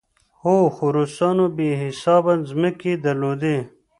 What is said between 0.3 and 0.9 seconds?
هو، خو